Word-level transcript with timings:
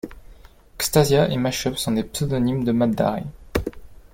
Xstasia 0.79 1.29
et 1.29 1.37
Mash 1.37 1.67
Up 1.67 1.77
sont 1.77 1.91
des 1.91 2.01
pseudonymes 2.03 2.63
de 2.63 2.71
Matt 2.71 2.89
Darey. 2.95 3.23